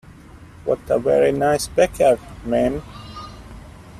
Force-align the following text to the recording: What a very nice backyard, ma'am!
What 0.65 0.79
a 0.89 0.97
very 0.97 1.31
nice 1.31 1.67
backyard, 1.67 2.19
ma'am! 2.43 2.81